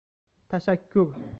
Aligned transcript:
Tashakkur. 0.49 1.15